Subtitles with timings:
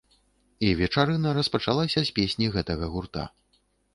[0.67, 3.29] І вечарына распачалася з песні гэтага гурта.